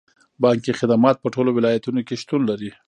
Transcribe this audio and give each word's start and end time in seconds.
بانکي 0.43 0.71
خدمات 0.79 1.15
په 1.19 1.27
ټولو 1.35 1.49
ولایتونو 1.57 2.01
کې 2.07 2.15
شتون 2.21 2.41
لري. 2.49 2.71